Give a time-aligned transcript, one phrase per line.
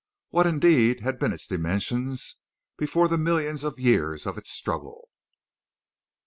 [0.31, 2.37] What indeed had been its dimensions
[2.75, 5.09] before the millions of years of its struggle?